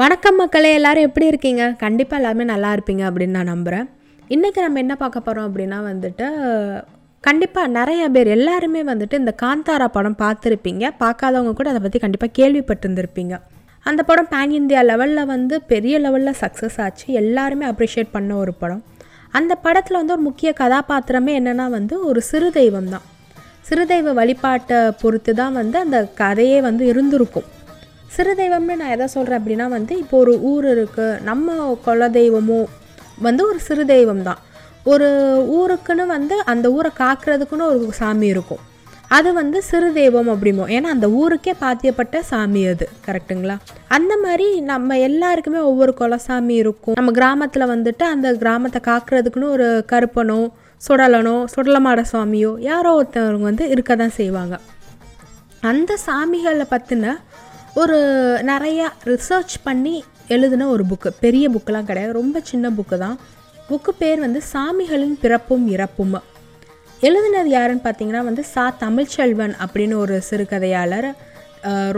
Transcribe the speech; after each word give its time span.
வணக்கம் 0.00 0.38
மக்களே 0.40 0.68
எல்லாரும் 0.76 1.06
எப்படி 1.06 1.26
இருக்கீங்க? 1.30 1.62
கண்டிப்பாக 1.82 2.18
எல்லாருமே 2.20 2.44
நல்லா 2.50 2.68
இருப்பீங்க 2.74 3.02
அப்படின்னு 3.08 3.36
நான் 3.38 3.50
நம்புகிறேன் 3.52 3.86
இன்றைக்கி 4.34 4.60
நம்ம 4.64 4.80
என்ன 4.82 4.94
பார்க்க 5.02 5.20
போகிறோம் 5.26 5.46
அப்படின்னா 5.48 5.78
வந்துட்டு 5.88 6.26
கண்டிப்பாக 7.26 7.72
நிறைய 7.74 8.04
பேர் 8.14 8.30
எல்லாருமே 8.36 8.82
வந்துட்டு 8.90 9.20
இந்த 9.22 9.34
காந்தாரா 9.42 9.88
படம் 9.96 10.16
பார்த்துருப்பீங்க. 10.22 10.84
பார்க்காதவங்க 11.02 11.52
கூட 11.58 11.70
அதை 11.72 11.82
பற்றி 11.84 12.00
கண்டிப்பாக 12.04 12.32
கேள்விப்பட்டிருந்திருப்பீங்க. 12.38 13.34
அந்த 13.86 14.00
படம் 14.10 14.30
பேன் 14.34 14.56
இந்தியா 14.60 14.82
லெவலில் 14.90 15.30
வந்து 15.34 15.58
பெரிய 15.72 16.00
லெவலில் 16.06 16.38
சக்ஸஸ் 16.42 16.80
ஆச்சு. 16.86 17.06
எல்லாருமே 17.22 17.66
அப்ரிஷியேட் 17.72 18.14
பண்ண 18.16 18.34
ஒரு 18.44 18.54
படம். 18.62 18.82
அந்த 19.40 19.54
படத்தில் 19.66 20.00
வந்து 20.00 20.16
ஒரு 20.18 20.26
முக்கிய 20.30 20.52
கதாபாத்திரமே 20.64 21.34
என்னென்னா 21.40 21.66
வந்து 21.78 21.96
ஒரு 22.10 22.22
சிறு 22.30 22.50
தெய்வம் 22.60 22.92
தான் 22.94 23.08
சிறுதெய்வ 23.68 24.12
வழிபாட்டை 24.20 24.78
பொறுத்து 25.02 25.34
தான் 25.42 25.58
வந்து 25.62 25.76
அந்த 25.86 25.98
கதையே 26.22 26.60
வந்து 26.68 26.84
இருந்திருக்கும். 26.92 27.48
சிறு 28.14 28.32
தெய்வம்னு 28.40 28.78
நான் 28.80 28.94
எதை 28.94 29.06
சொல்கிறேன் 29.14 29.40
அப்படின்னா 29.40 29.66
வந்து 29.76 29.94
இப்போ 30.02 30.16
ஒரு 30.22 30.32
ஊர் 30.50 30.66
இருக்குது 30.74 31.20
நம்ம 31.28 31.54
குல 31.86 32.08
தெய்வமோ 32.18 32.58
வந்து 33.26 33.42
ஒரு 33.50 33.58
சிறு 33.68 33.84
தெய்வம் 33.92 34.26
தான் 34.28 34.40
ஒரு 34.92 35.08
ஊருக்குன்னு 35.58 36.04
வந்து 36.16 36.36
அந்த 36.52 36.66
ஊரை 36.76 36.90
காக்கிறதுக்குன்னு 37.00 37.66
ஒரு 37.72 37.96
சாமி 38.00 38.26
இருக்கும். 38.34 38.62
அது 39.16 39.30
வந்து 39.38 39.58
சிறு 39.68 39.88
தெய்வம் 39.98 40.30
அப்படிமோ. 40.34 40.64
ஏன்னா 40.74 40.88
அந்த 40.94 41.08
ஊருக்கே 41.20 41.52
பாத்தியப்பட்ட 41.62 42.20
சாமி 42.30 42.62
அது. 42.72 42.86
கரெக்டுங்களா 43.06 43.56
அந்த 43.96 44.12
மாதிரி 44.24 44.46
நம்ம 44.70 44.98
எல்லாருக்குமே 45.08 45.60
ஒவ்வொரு 45.70 45.94
குலசாமி 46.00 46.54
இருக்கும். 46.62 46.96
நம்ம 47.00 47.12
கிராமத்தில் 47.18 47.70
வந்துட்டு 47.74 48.06
அந்த 48.14 48.28
கிராமத்தை 48.42 48.80
காக்கிறதுக்குன்னு 48.90 49.52
ஒரு 49.56 49.68
கருப்பனோ 49.92 50.40
சுடலனோ 50.86 51.36
சுடலமாட 51.54 52.02
சுவாமியோ 52.12 52.52
யாரோ 52.70 52.92
ஒருத்தவங்க 53.00 53.48
வந்து 53.50 53.66
இருக்க 53.74 53.92
தான் 54.02 54.16
செய்வாங்க. 54.20 54.54
அந்த 55.70 55.92
சாமிகளை 56.06 56.66
பற்றின 56.74 57.14
ஒரு 57.80 57.98
நிறையா 58.46 58.86
ரிசர்ச் 59.10 59.54
பண்ணி 59.62 60.04
எழுதின 60.28 60.66
ஒரு 60.68 60.84
புக்கு 60.90 61.10
பெரிய 61.20 61.44
புக்கெலாம் 61.50 61.88
கிடையாது. 61.90 62.12
ரொம்ப 62.12 62.40
சின்ன 62.50 62.70
புக்கு 62.70 62.96
தான். 62.98 63.16
புக்கு 63.68 63.92
பேர் 63.98 64.20
வந்து 64.20 64.40
சாமிகளின் 64.52 65.16
பிறப்பும் 65.22 65.64
இறப்பும். 65.74 66.16
எழுதினது 67.00 67.50
யாருன்னு 67.56 67.84
பார்த்தீங்கன்னா 67.84 68.22
வந்து 68.28 68.44
சா 68.44 68.64
தமிழ்ச்செல்வன் 68.80 69.54
அப்படின்னு 69.64 69.94
ஒரு 69.94 70.22
சிறுகதையாளர். 70.30 71.08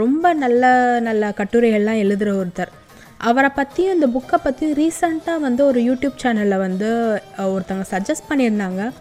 ரொம்ப 0.01 0.33
நல்ல 0.43 0.63
நல்ல 0.99 1.33
கட்டுரைகள்லாம் 1.39 2.01
எழுதுகிற 2.03 2.31
ஒருத்தர். 2.41 2.71
அவரை 3.17 3.49
பற்றியும் 3.49 3.93
இந்த 3.93 4.07
புக்கை 4.15 4.37
பற்றி 4.43 4.65
ரீசண்டாக 4.81 5.43
வந்து 5.47 5.61
ஒரு 5.65 5.79
யூடியூப் 5.81 6.21
சேனலில் 6.23 6.63
வந்து 6.65 6.89
ஒருத்தவங்க 7.37 7.85
சஜஸ்ட் 7.91 8.29
பண்ணியிருந்தாங்க. 8.29 8.91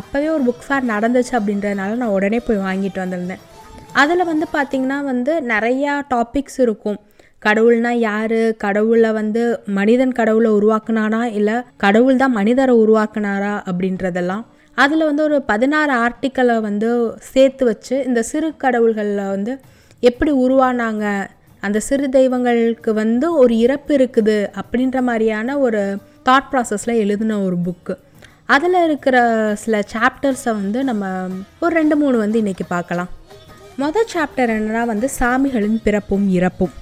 அப்போவே 0.00 0.28
ஒரு 0.36 0.42
புக் 0.48 0.66
ஃபேர் 0.66 0.90
நடந்துச்சு 0.94 1.34
அப்படின்றதுனால 1.38 2.00
நான் 2.02 2.16
உடனே 2.18 2.40
போய் 2.40 2.64
வாங்கிட்டு 2.68 3.00
வந்திருந்தேன். 3.04 3.44
அதில் 3.92 4.24
வந்து 4.24 4.46
பார்த்திங்கன்னா 4.52 5.04
வந்து 5.04 5.40
நிறையா 5.40 6.02
டாபிக்ஸ் 6.14 6.60
இருக்கும். 6.60 6.98
கடவுள்னா 7.46 7.90
யார்? 7.90 8.56
கடவுளை 8.56 9.12
வந்து 9.12 9.62
மனிதன் 9.64 10.12
கடவுளை 10.12 10.50
உருவாக்குனானா? 10.50 11.24
இல்லை 11.24 11.54
கடவுள் 11.76 12.16
தான் 12.16 12.32
மனிதரை 12.32 12.74
உருவாக்குனாரா? 12.74 13.62
அப்படின்றதெல்லாம். 13.70 14.44
அதில் 14.74 15.04
வந்து 15.04 15.22
ஒரு 15.22 15.42
பதினாறு 15.42 15.92
ஆர்டிக்கலை 15.92 16.60
வந்து 16.60 17.16
சேர்த்து 17.18 17.64
வச்சு 17.64 18.04
இந்த 18.04 18.22
சிறு 18.22 18.56
கடவுள்களில் 18.56 19.28
வந்து 19.28 19.60
எப்படி 20.00 20.32
உருவானாங்க? 20.32 21.28
அந்த 21.60 21.80
சிறு 21.80 22.08
தெய்வங்களுக்கு 22.08 22.94
வந்து 22.94 23.34
ஒரு 23.34 23.58
இறப்பு 23.58 23.96
இருக்குது 23.96 24.50
அப்படின்ற 24.60 25.00
மாதிரியான 25.00 25.58
ஒரு 25.58 25.98
தாட் 26.24 26.50
ப்ராசஸில் 26.52 27.00
எழுதின 27.04 27.40
ஒரு 27.42 27.56
புக்கு 27.66 27.96
அதில் 28.46 28.84
இருக்கிற 28.84 29.16
சில 29.54 29.82
சாப்டர்ஸை 29.92 30.52
வந்து 30.52 30.84
நம்ம 30.84 31.06
ஒரு 31.60 31.74
ரெண்டு 31.74 31.96
மூணு 31.96 32.18
வந்து 32.18 32.40
இன்றைக்கி 32.42 32.64
பார்க்கலாம். 32.68 33.08
மொதல் 33.82 34.10
சாப்டர் 34.14 34.50
என்னன்னா 34.52 34.84
வந்து 34.84 35.08
சாமிகளின் 35.18 35.76
பிறப்பும் 35.82 36.28
இறப்பும். 36.28 36.72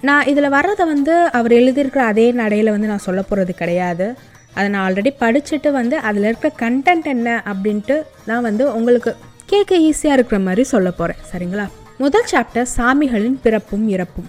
நான் 0.00 0.26
இதில் 0.26 0.48
வர்றதை 0.48 0.86
வந்து 0.86 1.14
அவர் 1.38 1.52
எழுதியிருக்கிற 1.52 1.98
அதே 2.12 2.32
நடையில் 2.32 2.70
வந்து 2.70 2.86
நான் 2.86 3.04
சொல்ல 3.06 3.22
போகிறது 3.22 3.54
கிடையாது. 3.54 4.06
அதை 4.54 4.70
நான் 4.70 4.84
ஆல்ரெடி 4.86 5.10
படிச்சுட்டு 5.20 5.70
வந்து 5.70 5.96
அதில் 5.98 6.24
இருக்கிற 6.24 6.50
கண்டென்ட் 6.62 7.04
என்ன 7.04 7.42
அப்படின்ட்டு 7.52 8.02
நான் 8.26 8.42
வந்து 8.42 8.74
உங்களுக்கு 8.74 9.16
கேட்க 9.46 9.76
ஈஸியாக 9.78 10.16
இருக்கிற 10.18 10.40
மாதிரி 10.40 10.62
சொல்ல 10.62 10.90
போகிறேன் 10.90 11.22
சரிங்களா? 11.32 11.66
முதல் 11.98 12.26
சாப்டர் 12.32 12.66
சாமிகளின் 12.76 13.38
பிறப்பும் 13.42 13.88
இறப்பும். 13.88 14.28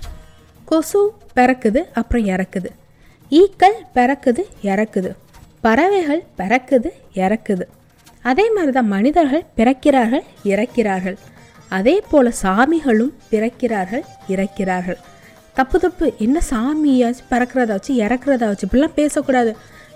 கொசு 0.66 1.14
பிறக்குது 1.36 1.84
அப்புறம் 1.94 2.26
இறக்குது. 2.26 2.70
ஈக்கள் 3.30 3.80
பிறக்குது 3.96 4.46
இறக்குது. 4.62 5.12
பறவைகள் 5.62 6.24
பிறக்குது 6.38 6.92
இறக்குது. 7.14 7.62
அதே 8.22 8.52
மாதிரி 8.52 8.72
தான் 8.72 8.88
மனிதர்கள் 8.88 9.44
பிறக்கிறார்கள் 9.58 10.26
இறக்கிறார்கள். 10.44 11.18
அதே 11.78 11.96
போல் 12.12 12.38
சாமிகளும் 12.44 13.14
பிறக்கிறார்கள் 13.32 14.04
இறக்கிறார்கள். 14.34 15.00
தப்பு 15.58 15.78
தப்பு. 15.84 16.06
என்ன 16.26 16.38
சாமியாச்சு 16.52 17.24
பிறக்கிறதா 17.34 17.76
வச்சு 17.78 17.94
இறக்குறதா 18.06 18.48
வச்சு 18.52 18.66
இப்படிலாம் 18.68 18.98
பேசக்கூடாது 19.02 19.52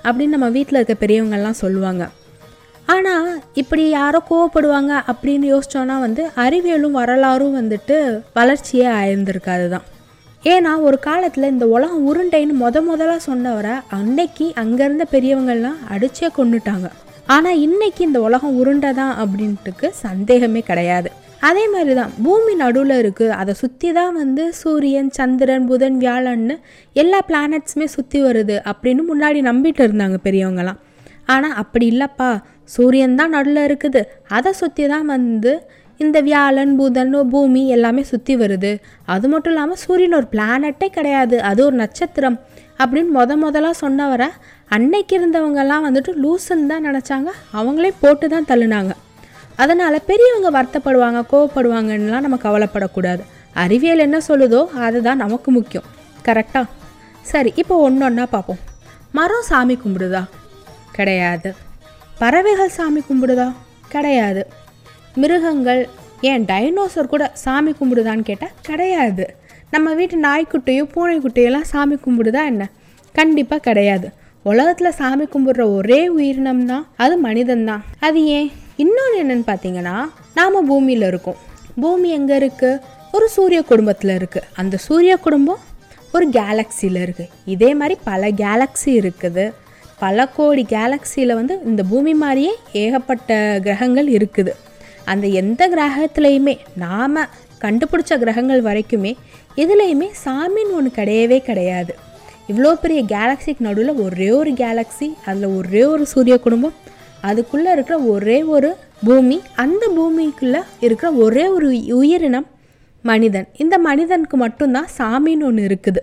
அப்படின்னு 0.05 0.35
நம்ம 0.35 0.49
வீட்டில் 0.57 0.79
இருக்க 0.79 0.95
பெரியவங்கள்லாம் 1.03 1.61
சொல்லுவாங்க. 1.63 2.03
ஆனால் 2.93 3.27
இப்படி 3.61 3.83
யாரோ 3.89 4.19
கோவப்படுவாங்க 4.29 4.93
அப்படின்னு 5.11 5.47
யோசிச்சோன்னா 5.53 5.95
வந்து 6.05 6.23
அறிவியலும் 6.43 6.97
வரலாறும் 6.99 7.57
வந்துட்டு 7.59 7.97
வளர்ச்சியே 8.37 8.87
ஆயிருந்திருக்காது 8.99 9.67
தான். 9.73 9.85
ஏன்னா 10.43 10.71
ஒரு 10.87 10.97
காலத்தில் 11.07 11.51
இந்த 11.51 11.65
உலகம் 11.75 12.05
உருண்டைன்னு 12.09 12.55
முத 12.63 12.77
முதலாக 12.87 13.21
சொன்னவரை 13.27 13.75
அன்னைக்கு 13.97 14.45
அங்கேருந்த 14.63 15.05
பெரியவங்கள்லாம் 15.13 15.79
அடிச்சே 15.95 16.29
கொண்டுட்டாங்க 16.37 16.89
ஆனால் 17.35 17.61
இன்னைக்கு 17.65 18.01
இந்த 18.07 18.19
உலகம் 18.27 18.57
உருண்டை 18.61 18.91
தான் 19.01 19.13
அப்படின்ட்டுக்கு 19.23 19.89
சந்தேகமே 20.05 20.63
கிடையாது. 20.69 21.11
அதே 21.47 21.63
மாதிரி 21.73 21.93
தான் 21.99 22.11
பூமி 22.25 22.53
நடுவில் 22.61 22.95
இருக்குது 23.01 23.35
அதை 23.41 23.53
சுற்றி 23.61 23.89
தான் 23.97 24.13
வந்து 24.19 24.43
சூரியன் 24.61 25.11
சந்திரன் 25.17 25.67
புதன் 25.69 25.97
வியாழன்னு 26.03 26.55
எல்லா 26.95 27.19
பிளானட்ஸுமே 27.29 27.87
சுற்றி 27.95 28.19
வருது 28.25 28.57
அப்படின்னு 28.71 29.03
முன்னாடி 29.11 29.39
நம்பிட்டு 29.49 29.83
இருந்தாங்க 29.87 30.17
பெரியவங்களாம் 30.27 30.81
ஆனால் 31.25 31.55
அப்படி 31.61 31.85
இல்லைப்பா 31.93 32.29
சூரியன் 32.75 33.17
தான் 33.19 33.33
நடுவில் 33.35 33.65
இருக்குது 33.67 34.01
அதை 34.37 34.51
சுற்றி 34.61 34.85
தான் 34.93 35.07
வந்து 35.15 35.53
இந்த 35.99 36.17
வியாழன் 36.27 36.73
புதன் 36.79 37.13
பூமி 37.33 37.61
எல்லாமே 37.75 38.03
சுற்றி 38.11 38.33
வருது. 38.41 38.71
அது 39.13 39.25
மட்டும் 39.27 39.53
இல்லாமல் 39.53 39.81
சூரியன் 39.83 40.17
ஒரு 40.19 40.27
பிளானட்டே 40.33 40.87
கிடையாது 40.97 41.37
அது 41.49 41.61
ஒரு 41.65 41.75
நட்சத்திரம் 41.83 42.37
அப்படின்னு 42.79 43.11
முத 43.17 43.35
முதலாக 43.43 43.75
சொன்னவரை 43.81 44.29
அன்னைக்கு 44.75 45.13
இருந்தவங்கெல்லாம் 45.19 45.85
வந்துட்டு 45.87 46.13
லூசுன்னு 46.23 46.69
தான் 46.71 46.85
நினச்சாங்க 46.87 47.29
அவங்களே 47.59 47.91
போட்டு 48.03 48.27
தான் 48.27 48.49
தள்ளுனாங்க. 48.51 48.93
அதனால் 49.57 50.05
பெரியவங்க 50.05 50.49
வருத்தப்படுவாங்க 50.57 51.21
கோவப்படுவாங்கன்னெலாம் 51.31 52.25
நம்ம 52.25 52.37
கவலைப்படக்கூடாது. 52.43 53.23
அறிவியல் 53.53 53.99
என்ன 53.99 54.17
சொல்லுதோ 54.27 54.67
அதுதான் 54.75 55.17
நமக்கு 55.17 55.51
முக்கியம். 55.51 55.85
கரெக்டாக 56.25 56.65
சரி 57.21 57.53
இப்போ 57.55 57.75
ஒன்று 57.77 58.05
ஒன்றா 58.05 58.25
பார்ப்போம் 58.25 58.57
மரம் 59.11 59.45
சாமி 59.49 59.75
கும்பிடுதா? 59.75 60.23
கிடையாது. 60.91 61.55
பறவைகள் 62.19 62.69
சாமி 62.69 63.01
கும்பிடுதா? 63.09 63.53
கிடையாது. 63.89 64.47
மிருகங்கள் 65.15 65.89
ஏன் 66.21 66.45
டைனோசர் 66.45 67.11
கூட 67.13 67.31
சாமி 67.33 67.71
கும்பிடுதான்னு 67.71 68.21
கேட்டால் 68.21 68.51
கிடையாது. 68.61 69.25
நம்ம 69.69 69.93
வீட்டு 69.93 70.17
நாய்க்குட்டியும் 70.17 70.91
பூனைக்குட்டியெல்லாம் 70.95 71.69
சாமி 71.71 71.95
கும்பிடுதா 71.95 72.45
என்ன? 72.45 72.69
கண்டிப்பாக 73.11 73.61
கிடையாது. 73.61 74.11
உலகத்தில் 74.43 74.91
சாமி 74.91 75.25
கும்பிடுற 75.25 75.75
ஒரே 75.75 76.07
உயிரினம் 76.07 76.65
தான் 76.65 76.87
அது 76.97 77.17
மனிதன் 77.17 77.65
தான் 77.65 77.83
அது 77.99 78.25
ஏன்? 78.25 78.51
இன்னொன்று 78.81 79.15
என்னன்னு 79.23 79.45
பார்த்தீங்கன்னா 79.49 79.95
நாம் 80.37 80.67
பூமியில் 80.69 81.05
இருக்கோம். 81.09 81.39
பூமி 81.83 82.09
எங்கே 82.17 82.35
இருக்குது 82.41 82.81
ஒரு 83.15 83.25
சூரிய 83.35 83.59
குடும்பத்தில் 83.71 84.13
இருக்குது 84.19 84.47
அந்த 84.61 84.75
சூரிய 84.85 85.13
குடும்பம் 85.25 85.61
ஒரு 86.15 86.25
கேலக்சியில் 86.37 86.99
இருக்குது 87.03 87.31
இதே 87.53 87.69
மாதிரி 87.79 87.95
பல 88.09 88.29
கேலக்ஸி 88.43 88.91
இருக்குது. 89.01 89.45
பல 90.03 90.25
கோடி 90.37 90.63
கேலக்சியில் 90.75 91.37
வந்து 91.39 91.55
இந்த 91.69 91.81
பூமி 91.91 92.13
மாதிரியே 92.23 92.53
ஏகப்பட்ட 92.83 93.37
கிரகங்கள் 93.65 94.09
இருக்குது. 94.17 94.53
அந்த 95.11 95.25
எந்த 95.41 95.61
கிரகத்துலேயுமே 95.73 96.55
நாம் 96.85 97.19
கண்டுபிடிச்ச 97.63 98.13
கிரகங்கள் 98.23 98.61
வரைக்குமே 98.69 99.11
எதுலேயுமே 99.63 100.07
சாமின்னு 100.23 100.75
ஒன்று 100.79 100.91
கிடையவே 100.99 101.39
கிடையாது. 101.49 101.93
இவ்வளோ 102.51 102.71
பெரிய 102.83 103.01
கேலக்சிக்கு 103.15 103.67
நடுவில் 103.67 104.01
ஒரே 104.05 104.29
ஒரு 104.39 104.51
கேலக்ஸி 104.63 105.07
அதில் 105.29 105.53
ஒரே 105.59 105.83
ஒரு 105.93 106.05
சூரிய 106.13 106.37
குடும்பம் 106.45 106.75
அதுக்குள்ளே 107.29 107.69
இருக்கிற 107.75 107.95
ஒரே 108.13 108.37
ஒரு 108.55 108.69
பூமி 109.05 109.37
அந்த 109.63 109.83
பூமிக்குள்ளே 109.97 110.61
இருக்கிற 110.85 111.07
ஒரே 111.25 111.45
ஒரு 111.55 111.67
உயிரினம் 111.99 112.47
மனிதன். 113.03 113.47
இந்த 113.63 113.75
மனிதனுக்கு 113.87 114.37
மட்டும்தான் 114.37 114.89
சாமின்னு 114.97 115.45
ஒன்று 115.49 115.63
இருக்குது. 115.69 116.01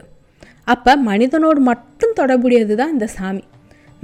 அப்போ 0.65 0.93
மனிதனோடு 1.11 1.61
மட்டும் 1.71 2.17
தொடர்புடையது 2.19 2.75
தான் 2.81 2.93
இந்த 2.93 3.07
சாமி. 3.17 3.45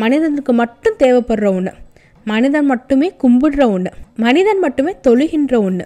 மனிதனுக்கு 0.03 0.53
மட்டும் 0.53 0.97
தேவைப்படுற 1.03 1.47
ஒன்று 1.59 1.73
மனிதன் 2.27 2.67
மட்டுமே 2.73 3.09
கும்பிடுற 3.23 3.63
ஒன்று 3.75 3.91
மனிதன் 4.25 4.61
மட்டுமே 4.65 4.93
தொழுகின்ற 5.07 5.55
ஒன்று 5.69 5.85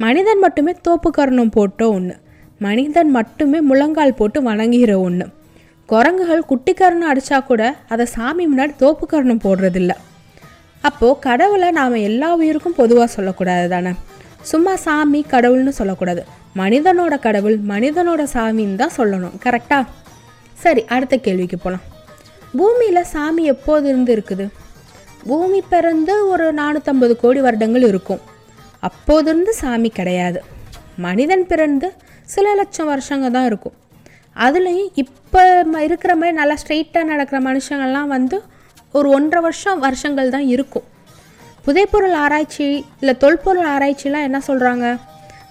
மனிதன் 0.00 0.40
மட்டுமே 0.44 0.72
தோப்புக்கரணம் 0.86 1.52
போட்ட 1.56 1.88
ஒன்று 1.96 2.14
மனிதன் 2.58 3.10
மட்டுமே 3.10 3.58
முழங்கால் 3.60 4.18
போட்டு 4.20 4.40
வணங்குகிற 4.42 4.92
ஒன்று 5.00 5.26
குரங்குகள் 5.88 6.48
குட்டிக்கரணம் 6.50 7.10
அடித்தா 7.12 7.38
கூட 7.44 7.62
அதை 7.88 8.06
சாமி 8.06 8.44
முன்னாடி 8.46 8.74
தோப்புக்கரணம் 8.82 9.44
போடுறதில்ல. 9.44 9.94
அப்போது 10.88 11.20
கடவுளை 11.26 11.68
நாம் 11.78 11.94
எல்லா 12.08 12.28
உயிருக்கும் 12.40 12.78
பொதுவாக 12.80 13.08
சொல்லக்கூடாது 13.16 13.66
தானே 13.74 13.92
சும்மா 14.50 14.72
சாமி 14.86 15.20
கடவுள்னு 15.34 15.72
சொல்லக்கூடாது. 15.78 16.22
மனிதனோட 16.60 17.14
கடவுள் 17.26 17.56
மனிதனோட 17.72 18.22
சாமின்னு 18.34 18.80
தான் 18.82 18.96
சொல்லணும். 18.96 19.36
கரெக்டா? 19.44 19.78
சரி 20.64 20.82
அடுத்த 20.94 21.14
கேள்விக்கு 21.26 21.58
போகலாம் 21.58 21.84
பூமியில் 22.58 23.08
சாமி 23.12 23.44
எப்போது 23.52 23.86
இருந்து 23.90 24.12
இருக்குது? 24.16 24.44
பூமி 25.28 25.60
பிறந்து 25.72 26.14
ஒரு 26.32 26.46
நானூற்றம்பது 26.60 27.14
கோடி 27.22 27.40
வருடங்கள் 27.46 27.86
இருக்கும். 27.90 28.20
அப்போதிருந்து 28.88 29.52
சாமி 29.62 29.90
கிடையாது. 29.98 30.40
மனிதன் 31.06 31.46
பிறந்து 31.52 31.88
சில 32.34 32.46
லட்சம் 32.60 32.90
வருஷங்க 32.92 33.28
தான் 33.36 33.48
இருக்கும். 33.50 33.76
அதுலேயும் 34.44 34.92
இப்போ 35.02 35.42
இருக்கிற 35.86 36.12
மாதிரி 36.20 36.36
நல்லா 36.40 36.56
ஸ்ட்ரெயிட்டாக 36.62 37.10
நடக்கிற 37.12 37.38
மனுஷங்கள்லாம் 37.48 38.12
வந்து 38.16 38.38
ஒரு 38.98 39.08
ஒன்றரை 39.16 39.40
வருஷம் 39.46 39.80
வருஷங்கள் 39.84 40.32
தான் 40.34 40.46
இருக்கும். 40.54 40.86
புதைப்பொருள் 41.66 42.16
ஆராய்ச்சி 42.24 42.66
இல்லை 43.00 43.14
தொல்பொருள் 43.22 43.68
ஆராய்ச்சிலாம் 43.74 44.26
என்ன 44.28 44.38
சொல்கிறாங்க 44.48 44.86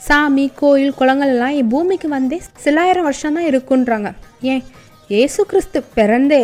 சாமி 0.08 0.46
கோயில் 0.60 0.98
குளங்கள்லாம் 1.00 1.56
என் 1.60 1.72
பூமிக்கு 1.74 2.08
வந்தே 2.14 2.38
சிலாயிரம் 2.64 3.08
வருஷம் 3.08 3.38
தான் 3.38 3.50
இருக்குன்றாங்க. 3.52 4.10
ஏன்? 4.52 4.64
ஏசு 5.22 5.42
கிறிஸ்து 5.52 5.80
பிறந்தே 5.98 6.42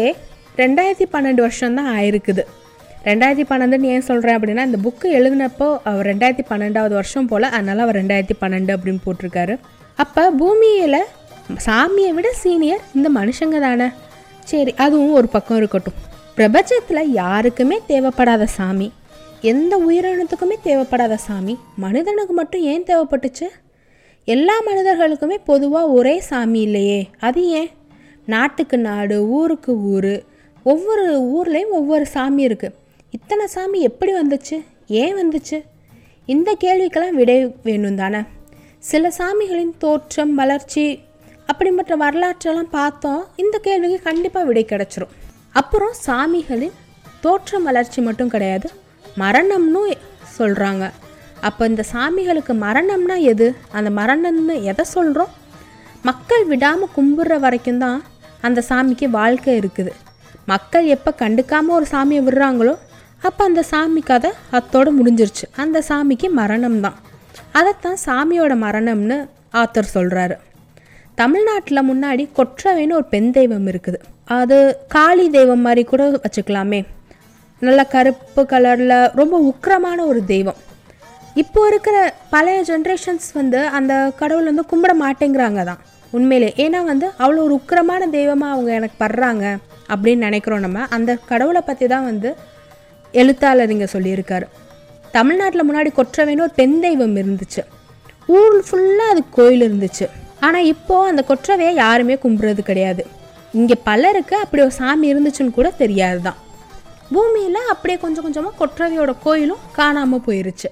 ரெண்டாயிரத்தி 0.62 1.06
பன்னெண்டு 1.14 1.42
வருஷம்தான் 1.46 1.90
ஆயிருக்குது. 1.98 2.44
ரெண்டாயிரத்தி 3.10 3.46
பன்னெண்டுன்னு 3.52 3.92
ஏன் 3.96 4.08
சொல்கிறேன் 4.10 4.38
அப்படின்னா 4.38 4.66
இந்த 4.70 4.80
புக்கு 4.86 5.08
எழுதினப்போ 5.20 5.68
அவர் 5.90 6.10
ரெண்டாயிரத்தி 6.12 6.46
பன்னெண்டாவது 6.52 6.94
வருஷம் 7.00 7.30
போல் 7.32 7.52
அதனால் 7.54 7.86
அவர் 7.86 8.00
ரெண்டாயிரத்தி 8.02 8.38
பன்னெண்டு 8.42 8.74
அப்படின்னு 8.76 9.04
போட்டிருக்காரு. 9.06 9.56
அப்போ 10.04 10.26
பூமியில் 10.42 11.02
சாமியை 11.68 12.12
விட 12.18 12.30
சீனியர் 12.44 12.84
இந்த 12.98 13.10
மனுஷங்க 13.20 13.60
தானே? 13.68 13.90
சரி 14.52 14.74
அதுவும் 14.86 15.18
ஒரு 15.22 15.28
பக்கம் 15.38 15.60
இருக்கட்டும். 15.62 15.98
பிரபஞ்சத்தில் 16.40 17.08
யாருக்குமே 17.12 17.80
தேவைப்படாத 17.88 18.44
சாமி. 18.44 18.92
எந்த 19.42 19.78
உயிரினத்துக்குமே 19.88 20.56
தேவைப்படாத 20.64 21.16
சாமி. 21.16 21.58
மனிதனுக்கு 21.76 22.34
மட்டும் 22.34 22.62
ஏன் 22.62 22.84
தேவைப்பட்டுச்சு? 22.84 23.48
எல்லா 24.26 24.54
மனிதர்களுக்குமே 24.68 25.38
பொதுவாக 25.46 25.88
ஒரே 25.88 26.20
சாமி 26.20 26.62
இல்லையே. 26.62 27.10
அது 27.20 27.48
ஏன்? 27.48 27.70
நாட்டுக்கு 28.26 28.78
நாடு 28.78 29.28
ஊருக்கு 29.28 29.84
ஊர். 29.84 30.24
ஒவ்வொரு 30.64 31.06
ஊர்லேயும் 31.36 31.76
ஒவ்வொரு 31.80 32.06
சாமி 32.06 32.48
இருக்குது 32.48 32.76
இத்தனை 33.12 33.48
சாமி 33.48 33.82
எப்படி 33.82 34.14
வந்துச்சு? 34.14 34.64
ஏன் 34.88 35.16
வந்துச்சு? 35.16 35.64
இந்த 36.26 36.58
கேள்விக்கெல்லாம் 36.64 37.20
விடை 37.22 37.56
வேணும் 37.64 37.96
தானே 37.96 38.22
சில 38.80 39.12
சாமிகளின் 39.18 39.78
தோற்றம் 39.78 40.36
வளர்ச்சி 40.36 41.00
அப்படிப்பட்ட 41.46 41.98
வரலாற்றெல்லாம் 41.98 42.76
பார்த்தோம். 42.80 43.28
இந்த 43.36 43.58
கேள்விக்கு 43.58 44.02
கண்டிப்பாக 44.02 44.46
விடை 44.46 44.66
கிடச்சிரும். 44.66 45.16
அப்புறம் 45.56 45.96
சாமிகளின் 46.06 46.76
தோற்றம் 47.22 47.64
வளர்ச்சி 47.64 48.02
மட்டும் 48.02 48.34
கிடையாது 48.34 48.68
மரணம்னு 49.22 49.82
சொல்கிறாங்க 50.38 50.84
அப்போ 51.48 51.64
இந்த 51.66 51.84
சாமிகளுக்கு 51.94 52.54
மரணம்னா 52.66 53.16
எது? 53.32 53.48
அந்த 53.72 53.90
மரணம்னு 53.90 54.56
எதை 54.72 54.86
சொல்கிறோம் 54.96 55.34
மக்கள் 56.10 56.44
விடாமல் 56.46 56.94
கும்பிட்ற 56.96 57.40
வரைக்கும் 57.40 57.82
தான் 57.84 58.00
அந்த 58.42 58.64
சாமிக்கு 58.70 59.08
வாழ்க்கை 59.10 59.54
இருக்குது. 59.62 59.92
மக்கள் 60.48 60.86
எப்போ 60.96 61.12
கண்டுக்காமல் 61.22 61.76
ஒரு 61.78 61.86
சாமியை 61.94 62.22
விடுறாங்களோ 62.28 62.76
அப்போ 63.24 63.44
அந்த 63.44 63.62
சாமி 63.64 64.02
கதை 64.02 64.32
அத்தோடு 64.58 64.92
முடிஞ்சிருச்சு. 64.98 65.46
அந்த 65.56 65.78
சாமிக்கு 65.90 66.28
மரணம் 66.42 66.80
தான். 66.80 66.98
அதைத்தான் 67.52 68.00
சாமியோட 68.06 68.54
மரணம்னு 68.66 69.18
ஆத்தர் 69.62 69.94
சொல்கிறாரு 69.96 70.38
தமிழ்நாட்டில் 71.16 71.88
முன்னாடி 71.90 72.24
கொற்றவைன்னு 72.38 72.98
ஒரு 73.00 73.06
பெண் 73.14 73.32
தெய்வம் 73.32 73.68
இருக்குது. 73.68 74.00
அது 74.38 74.58
காளி 74.96 75.26
தெய்வம் 75.36 75.64
மாதிரி 75.66 75.84
கூட 75.92 76.04
வச்சுக்கலாமே. 76.24 76.80
நல்ல 77.62 77.82
கருப்பு 77.94 78.42
கலரில் 78.52 78.98
ரொம்ப 79.20 79.36
உக்கிரமான 79.52 80.00
ஒரு 80.12 80.22
தெய்வம். 80.34 80.60
இப்போ 81.42 81.62
இருக்கிற 81.72 81.98
பழைய 82.34 82.60
ஜென்ரேஷன்ஸ் 82.70 83.28
வந்து 83.40 83.60
அந்த 83.78 83.94
கடவுள் 84.22 84.50
வந்து 84.52 84.66
கும்பிட 84.72 84.94
மாட்டேங்கிறாங்க 85.04 85.64
தான். 85.70 85.82
உண்மையிலே. 86.18 86.50
ஏன்னா 86.66 86.80
வந்து 86.92 87.08
அவ்வளோ 87.24 87.42
ஒரு 87.48 87.54
உக்கிரமான 87.60 88.10
தெய்வமாக 88.18 88.56
அவங்க 88.56 88.72
எனக்கு 88.80 88.98
படுறாங்க 89.04 89.46
அப்படின்னு 89.94 90.26
நினைக்கிறோம் 90.28 90.64
நம்ம. 90.66 90.86
அந்த 90.98 91.12
கடவுளை 91.32 91.62
பற்றி 91.70 91.88
தான் 91.94 92.08
வந்து 92.12 92.32
எழுத்தாளர் 93.14 93.74
இங்கே 93.76 93.88
சொல்லியிருக்காரு. 93.96 94.48
தமிழ்நாட்டில் 95.18 95.68
முன்னாடி 95.70 95.92
கொற்றவைன்னு 96.00 96.46
ஒரு 96.48 96.56
பெண் 96.62 96.80
தெய்வம் 96.86 97.16
இருந்துச்சு. 97.22 97.62
ஊர் 98.40 98.58
ஃபுல்லாக 98.68 99.14
அது 99.14 99.22
கோயில் 99.38 99.66
இருந்துச்சு. 99.70 100.08
ஆனால் 100.48 100.68
இப்போது 100.74 101.10
அந்த 101.12 101.24
கொற்றவையை 101.30 101.74
யாருமே 101.86 102.18
கும்பிட்றது 102.24 102.64
கிடையாது. 102.72 103.06
இங்கே 103.58 103.76
பலருக்கு 103.88 104.36
அப்படி 104.44 104.62
ஒரு 104.66 104.74
சாமி 104.80 105.06
இருந்துச்சுன்னு 105.12 105.58
கூட 105.58 105.70
தெரியாது 105.82 106.20
தான் 106.28 106.40
பூமியில் 107.14 107.62
அப்படியே 107.74 107.98
கொஞ்சம் 108.04 108.26
கொஞ்சமாக 108.26 108.58
கொற்றவையோட 108.62 109.12
கோயிலும் 109.26 109.62
காணாமல் 109.78 110.24
போயிருச்சு. 110.26 110.68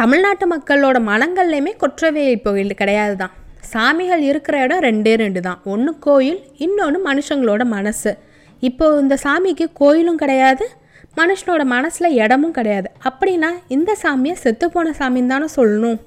தமிழ்நாட்டு 0.00 0.44
மக்களோட 0.52 0.98
மனங்கள்லையுமே 1.08 1.72
கொற்றவை 1.82 2.22
கோயில் 2.46 2.78
கிடையாது 2.80 3.16
தான் 3.22 3.34
சாமிகள் 3.72 4.22
இருக்கிற 4.28 4.54
இடம் 4.64 4.84
ரெண்டே 4.86 5.12
ரெண்டு 5.22 5.40
தான் 5.46 5.58
ஒன்று 5.72 5.92
கோயில் 6.06 6.38
இன்னொன்று 6.66 7.00
மனுஷங்களோட 7.08 7.62
மனசு. 7.74 8.12
இப்போது 8.68 9.00
இந்த 9.02 9.14
சாமிக்கு 9.24 9.66
கோயிலும் 9.82 10.20
கிடையாது 10.22 10.64
மனுஷனோட 11.20 11.62
மனசில் 11.74 12.16
இடமும் 12.22 12.56
கிடையாது. 12.58 12.88
அப்படின்னா 13.08 13.50
இந்த 13.76 13.90
சாமியை 14.02 14.36
செத்துப்போன 14.44 14.94
சாமின்னு 15.00 15.32
தானே 15.34 15.48
சொல்லணும். 15.58 16.00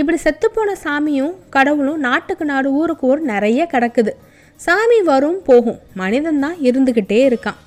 இப்படி 0.00 0.18
செத்துப்போன 0.26 0.70
சாமியும் 0.86 1.34
கடவுளும் 1.56 2.02
நாட்டுக்கு 2.06 2.44
நாடு 2.52 2.68
ஊருக்கு 2.80 3.06
ஊர் 3.10 3.22
நிறைய 3.32 3.62
கிடக்குது. 3.74 4.12
சாமி 4.64 5.00
வரும் 5.00 5.42
போகும். 5.42 5.78
மனிதன் 5.94 6.40
தான் 6.40 6.56
இருந்துக்கிட்டே 6.62 7.20
இருக்கான். 7.28 7.58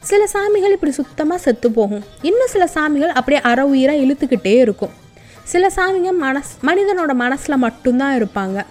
சில 0.00 0.28
சாமிகள் 0.32 0.70
இப்படி 0.70 0.92
சுத்தமாக 0.92 1.40
செத்து 1.40 1.70
போகும். 1.70 2.04
இன்னும் 2.22 2.50
சில 2.50 2.64
சாமிகள் 2.74 3.14
அப்படியே 3.18 3.40
அற 3.42 3.66
உயிராக 3.66 3.98
இழுத்துக்கிட்டே 3.98 4.54
இருக்கும். 4.56 4.90
சில 5.44 5.70
சாமிங்க 5.76 6.10
மனஸ் 6.18 6.52
மனிதனோட 6.62 7.12
மனசில் 7.12 7.56
மட்டும்தான் 7.56 8.14
இருப்பாங்க. 8.22 8.64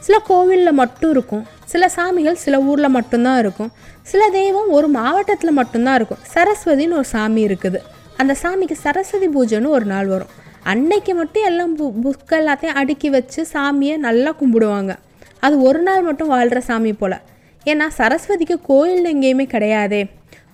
சில 0.00 0.18
கோவிலில் 0.18 0.72
மட்டும் 0.72 1.10
இருக்கும். 1.10 1.46
சில 1.64 1.90
சாமிகள் 1.96 2.32
சில 2.32 2.60
ஊரில் 2.60 2.88
மட்டும்தான் 2.88 3.38
இருக்கும். 3.38 3.70
சில 4.02 4.28
தெய்வம் 4.28 4.70
ஒரு 4.70 4.88
மாவட்டத்தில் 4.88 5.50
மட்டும்தான் 5.50 5.94
இருக்கும். 5.94 6.18
சரஸ்வதின்னு 6.34 6.98
ஒரு 7.00 7.04
சாமி 7.04 7.46
இருக்குது. 7.46 7.76
அந்த 8.16 8.36
சாமிக்கு 8.42 8.72
சரஸ்வதி 8.72 9.28
பூஜைன்னு 9.28 9.68
ஒரு 9.68 9.84
நாள் 9.84 10.06
வரும். 10.06 10.32
அன்னைக்கு 10.62 11.14
மட்டும் 11.14 11.44
எல்லாம் 11.44 11.78
பு 11.78 11.92
புக் 12.04 12.32
எல்லாத்தையும் 12.32 12.78
அடுக்கி 12.82 13.10
வச்சு 13.10 13.46
சாமியை 13.52 13.96
நல்லா 13.96 14.34
கும்பிடுவாங்க. 14.40 14.96
அது 15.46 15.54
ஒரு 15.68 15.80
நாள் 15.86 16.06
மட்டும் 16.08 16.32
வாழ்கிற 16.34 16.60
சாமி 16.68 16.92
போல். 17.00 17.18
ஏன்னா 17.70 17.86
சரஸ்வதிக்கு 17.98 18.56
கோயில் 18.70 19.10
எங்கேயுமே 19.14 19.46
கிடையாதே. 19.54 20.02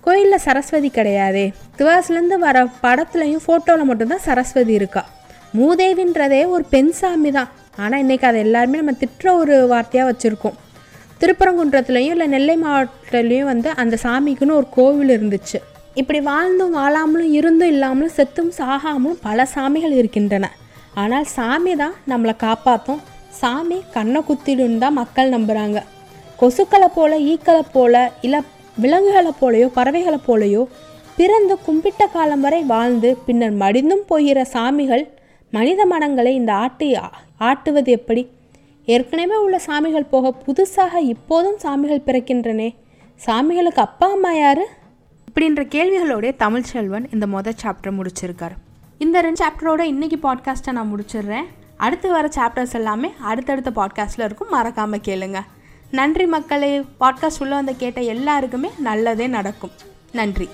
கோயிலில் 0.05 0.43
சரஸ்வதி 0.47 0.89
கிடையாதே. 0.97 1.45
திவாஸ்லேருந்து 1.77 2.37
வர 2.47 2.57
படத்துலையும் 2.83 3.43
ஃபோட்டோவில் 3.45 3.89
மட்டும்தான் 3.89 4.25
சரஸ்வதி 4.27 4.73
இருக்கா. 4.79 5.03
மூதேவின்றதே 5.59 6.41
ஒரு 6.55 6.63
பெண் 6.73 6.91
சாமி 6.99 7.31
தான் 7.37 7.51
ஆனால் 7.83 8.01
இன்றைக்கி 8.03 8.25
அதை 8.29 8.39
எல்லாருமே 8.47 8.79
நம்ம 8.81 8.93
திட்டுற 9.01 9.29
ஒரு 9.41 9.55
வார்த்தையாக 9.71 10.09
வச்சுருக்கோம். 10.09 10.57
திருப்பரங்குன்றத்துலேயும் 11.21 12.13
இல்லை 12.15 12.27
நெல்லை 12.35 12.55
மாவட்டத்துலேயும் 12.65 13.49
வந்து 13.51 13.69
அந்த 13.81 13.95
சாமிக்குன்னு 14.03 14.57
ஒரு 14.59 14.67
கோவில் 14.77 15.13
இருந்துச்சு. 15.17 15.59
இப்படி 16.01 16.19
வாழ்ந்தும் 16.29 16.77
வாழாமலும் 16.79 17.33
இருந்தும் 17.39 17.71
இல்லாமலும் 17.73 18.15
செத்தும் 18.17 18.53
சாகாமலும் 18.59 19.19
பல 19.27 19.47
சாமிகள் 19.55 19.97
இருக்கின்றன. 19.99 20.45
ஆனால் 21.01 21.27
சாமி 21.35 21.75
தான் 21.83 21.95
நம்மளை 22.11 22.35
காப்பாற்றும் 22.45 23.01
சாமி 23.39 23.77
கண்ணை 23.91 24.21
குத்திடுன்னு 24.21 24.77
தான் 24.77 24.93
மக்கள் 24.93 25.29
நம்புகிறாங்க 25.29 25.79
கொசுக்களை 26.39 26.87
போல 26.95 27.17
ஈக்களை 27.31 27.63
போல 27.71 28.11
இல்லை 28.21 28.39
விலங்குகளை 28.77 29.31
போலையோ 29.41 29.67
பறவைகளை 29.67 30.19
போலையோ 30.27 30.63
பிறந்து 31.17 31.55
கும்பிட்ட 31.67 32.03
காலம் 32.13 32.41
வரை 32.41 32.61
வாழ்ந்து 32.63 33.09
பின்னர் 33.25 33.57
மடிந்தும் 33.57 34.07
போகிற 34.07 34.39
சாமிகள் 34.53 35.03
மனித 35.53 35.81
மனங்களை 35.85 36.31
இந்த 36.35 36.51
ஆட்டை 36.53 36.89
ஆட்டுவது 37.39 37.91
எப்படி? 37.97 38.23
ஏற்கனவே 38.85 39.35
உள்ள 39.35 39.57
சாமிகள் 39.65 40.09
போக 40.09 40.33
புதுசாக 40.45 40.95
இப்போதும் 41.13 41.57
சாமிகள் 41.63 42.05
பிறக்கின்றனே. 42.05 42.69
சாமிகளுக்கு 43.25 43.81
அப்பா 43.87 44.07
அம்மா 44.11 44.31
யார்? 44.31 44.63
இப்படின்ற 45.27 45.63
கேள்விகளோடைய 45.75 46.31
தமிழ் 46.35 46.67
செல்வன் 46.71 47.07
இந்த 47.13 47.25
மொதல் 47.25 47.59
சாப்டர் 47.63 47.95
முடிச்சிருக்காரு. 47.99 48.55
இந்த 48.97 49.21
ரெண்டு 49.21 49.41
சாப்டரோட 49.41 49.79
இன்னைக்கு 49.79 50.19
பாட்காஸ்ட்டை 50.23 50.71
நான் 50.71 50.91
முடிச்சிடுறேன். 50.93 51.47
அடுத்து 51.77 52.11
வர 52.11 52.27
சாப்டர்ஸ் 52.27 52.73
எல்லாமே 52.73 53.13
அடுத்தடுத்த 53.19 53.71
பாட்காஸ்ட்டில் 53.75 54.23
இருக்கும். 54.23 54.49
மறக்காமல் 54.49 54.99
கேளுங்க. 54.99 55.41
நன்றி 55.91 56.25
மக்களே. 56.25 56.79
பாட்காஸ்ட் 56.99 57.39
உள்ளே 57.39 57.53
வந்து 57.53 57.75
கேட்ட 57.75 58.01
எல்லாருக்குமே 58.01 58.69
நல்லதே 58.77 59.27
நடக்கும். 59.27 59.71
நன்றி. 60.11 60.49